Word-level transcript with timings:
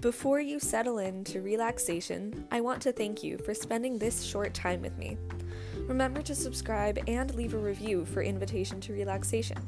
Before 0.00 0.38
you 0.38 0.60
settle 0.60 0.98
into 0.98 1.42
relaxation, 1.42 2.46
I 2.52 2.60
want 2.60 2.80
to 2.82 2.92
thank 2.92 3.24
you 3.24 3.36
for 3.36 3.52
spending 3.52 3.98
this 3.98 4.22
short 4.22 4.54
time 4.54 4.80
with 4.80 4.96
me. 4.96 5.18
Remember 5.88 6.22
to 6.22 6.36
subscribe 6.36 7.00
and 7.08 7.34
leave 7.34 7.52
a 7.52 7.58
review 7.58 8.04
for 8.04 8.22
Invitation 8.22 8.80
to 8.82 8.92
Relaxation. 8.92 9.58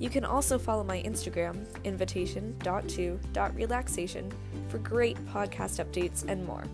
You 0.00 0.10
can 0.10 0.24
also 0.24 0.58
follow 0.58 0.82
my 0.82 1.00
Instagram, 1.02 1.64
invitation.to.relaxation, 1.84 4.32
for 4.68 4.78
great 4.78 5.24
podcast 5.26 5.84
updates 5.84 6.24
and 6.26 6.44
more. 6.44 6.64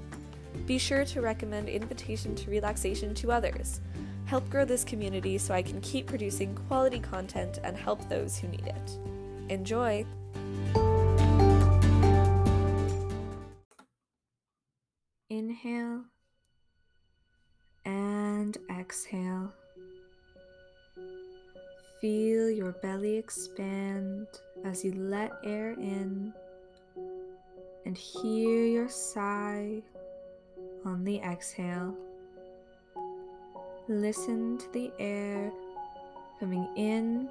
Be 0.64 0.78
sure 0.78 1.04
to 1.04 1.20
recommend 1.20 1.68
Invitation 1.68 2.34
to 2.36 2.50
Relaxation 2.50 3.12
to 3.16 3.30
others. 3.30 3.82
Help 4.24 4.48
grow 4.48 4.64
this 4.64 4.84
community 4.84 5.36
so 5.36 5.52
I 5.52 5.60
can 5.60 5.82
keep 5.82 6.06
producing 6.06 6.54
quality 6.54 7.00
content 7.00 7.58
and 7.62 7.76
help 7.76 8.08
those 8.08 8.38
who 8.38 8.48
need 8.48 8.66
it. 8.66 8.98
Enjoy! 9.50 10.06
Inhale 15.30 16.04
and 17.84 18.56
exhale. 18.74 19.52
Feel 22.00 22.48
your 22.48 22.72
belly 22.72 23.18
expand 23.18 24.26
as 24.64 24.82
you 24.82 24.92
let 24.94 25.32
air 25.44 25.72
in 25.72 26.32
and 27.84 27.98
hear 27.98 28.64
your 28.64 28.88
sigh 28.88 29.82
on 30.86 31.04
the 31.04 31.18
exhale. 31.18 31.94
Listen 33.86 34.56
to 34.56 34.72
the 34.72 34.90
air 34.98 35.52
coming 36.40 36.66
in 36.74 37.28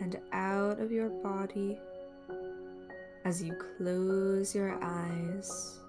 and 0.00 0.16
out 0.32 0.78
of 0.78 0.92
your 0.92 1.08
body 1.08 1.76
as 3.24 3.42
you 3.42 3.52
close 3.76 4.54
your 4.54 4.78
eyes. 4.80 5.81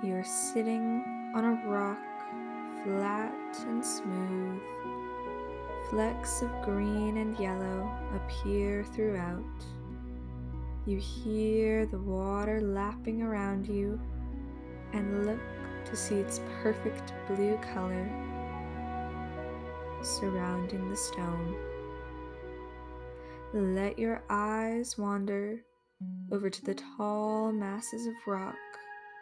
You're 0.00 0.22
sitting 0.22 1.02
on 1.34 1.44
a 1.44 1.68
rock, 1.68 1.98
flat 2.84 3.34
and 3.66 3.84
smooth. 3.84 4.60
Flecks 5.90 6.40
of 6.40 6.50
green 6.62 7.16
and 7.16 7.36
yellow 7.36 7.90
appear 8.14 8.84
throughout. 8.84 9.42
You 10.86 10.98
hear 10.98 11.84
the 11.84 11.98
water 11.98 12.60
lapping 12.60 13.22
around 13.22 13.66
you 13.66 14.00
and 14.92 15.26
look 15.26 15.40
to 15.86 15.96
see 15.96 16.14
its 16.14 16.40
perfect 16.62 17.12
blue 17.26 17.58
color 17.74 18.08
surrounding 20.02 20.88
the 20.88 20.96
stone. 20.96 21.56
Let 23.52 23.98
your 23.98 24.22
eyes 24.30 24.96
wander 24.96 25.64
over 26.30 26.48
to 26.48 26.64
the 26.64 26.76
tall 26.96 27.50
masses 27.50 28.06
of 28.06 28.14
rock 28.28 28.54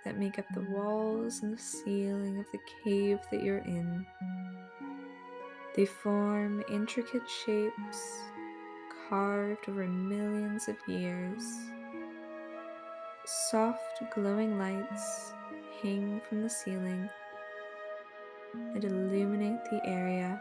that 0.06 0.18
make 0.20 0.38
up 0.38 0.46
the 0.54 0.60
walls 0.70 1.42
and 1.42 1.58
the 1.58 1.60
ceiling 1.60 2.38
of 2.38 2.46
the 2.52 2.60
cave 2.84 3.18
that 3.32 3.42
you're 3.42 3.58
in. 3.58 4.06
They 5.74 5.84
form 5.84 6.62
intricate 6.70 7.28
shapes 7.28 8.20
carved 9.08 9.68
over 9.68 9.84
millions 9.88 10.68
of 10.68 10.76
years. 10.86 11.42
Soft 13.24 14.00
glowing 14.14 14.56
lights 14.56 15.32
hang 15.82 16.20
from 16.28 16.44
the 16.44 16.50
ceiling 16.50 17.10
and 18.54 18.84
illuminate 18.84 19.64
the 19.72 19.80
area. 19.84 20.40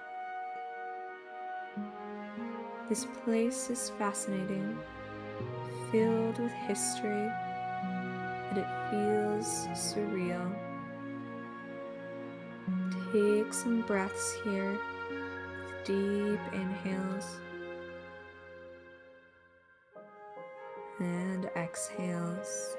This 2.87 3.07
place 3.23 3.71
is 3.71 3.89
fascinating, 3.97 4.77
filled 5.91 6.37
with 6.37 6.51
history 6.51 7.31
and 8.55 8.63
it 8.63 8.89
feels 8.89 9.67
surreal. 9.73 10.53
Take 13.11 13.53
some 13.53 13.81
breaths 13.81 14.35
here, 14.43 14.77
deep 15.83 16.39
inhales 16.53 17.37
and 20.99 21.49
exhales. 21.55 22.77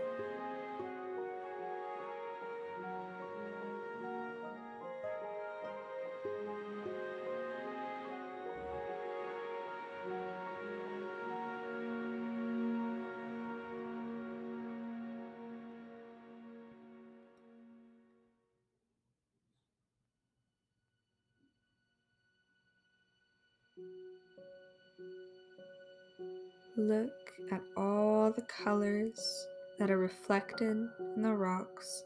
Look 26.79 27.33
at 27.51 27.63
all 27.75 28.31
the 28.31 28.43
colors 28.43 29.47
that 29.79 29.91
are 29.91 29.97
reflected 29.97 30.89
in 31.17 31.23
the 31.23 31.33
rocks. 31.33 32.05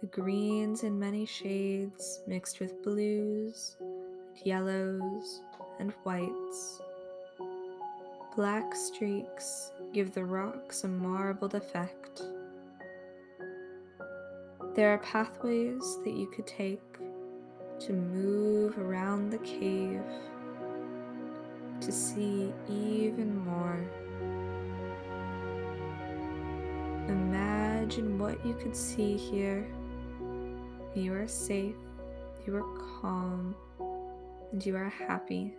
The 0.00 0.06
greens 0.06 0.84
in 0.84 0.96
many 0.96 1.26
shades 1.26 2.20
mixed 2.28 2.60
with 2.60 2.84
blues, 2.84 3.76
and 3.80 4.46
yellows, 4.46 5.40
and 5.80 5.92
whites. 6.04 6.80
Black 8.36 8.76
streaks 8.76 9.72
give 9.92 10.14
the 10.14 10.24
rocks 10.24 10.84
a 10.84 10.88
marbled 10.88 11.56
effect. 11.56 12.22
There 14.76 14.94
are 14.94 14.98
pathways 14.98 15.98
that 16.04 16.14
you 16.14 16.28
could 16.28 16.46
take 16.46 16.80
to 17.80 17.92
move 17.92 18.78
around 18.78 19.30
the 19.30 19.38
cave 19.38 20.00
to 21.80 21.92
see 21.92 22.52
even 22.68 23.44
more. 23.44 23.78
Imagine 27.08 28.18
what 28.18 28.44
you 28.44 28.54
could 28.54 28.76
see 28.76 29.16
here. 29.16 29.66
You 30.94 31.14
are 31.14 31.28
safe, 31.28 31.76
you 32.46 32.56
are 32.56 33.00
calm, 33.00 33.54
and 34.52 34.64
you 34.64 34.76
are 34.76 34.88
happy. 34.88 35.54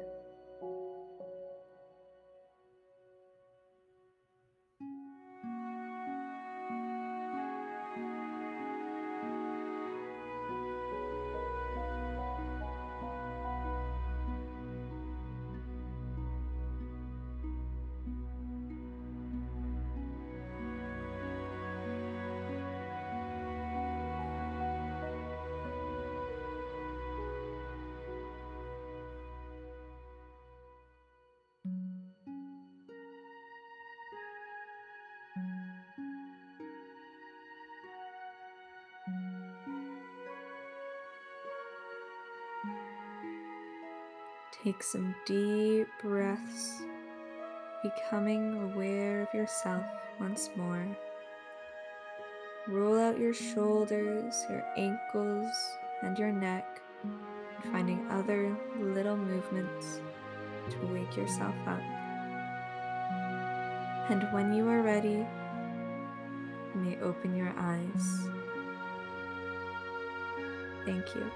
Take 44.63 44.83
some 44.83 45.15
deep 45.25 45.87
breaths, 46.01 46.81
becoming 47.81 48.55
aware 48.61 49.21
of 49.21 49.33
yourself 49.33 49.85
once 50.19 50.49
more. 50.57 50.85
Roll 52.67 52.99
out 52.99 53.17
your 53.17 53.33
shoulders, 53.33 54.35
your 54.49 54.65
ankles, 54.75 55.49
and 56.01 56.17
your 56.17 56.33
neck, 56.33 56.81
finding 57.71 58.05
other 58.11 58.53
little 58.77 59.15
movements 59.15 60.01
to 60.71 60.93
wake 60.93 61.15
yourself 61.15 61.55
up. 61.65 61.81
And 64.09 64.27
when 64.33 64.51
you 64.51 64.67
are 64.67 64.81
ready, 64.81 65.25
you 66.75 66.81
may 66.81 66.99
open 66.99 67.33
your 67.33 67.53
eyes. 67.57 68.27
Thank 70.85 71.15
you. 71.15 71.31